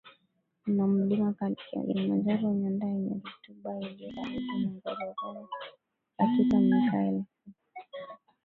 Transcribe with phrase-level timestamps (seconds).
[0.75, 1.29] na Mlima
[1.59, 5.49] Kilimanjaro nyanda yenye rutuba iliyo karibu na Ngorongoro
[6.17, 7.31] katika miaka ya elfu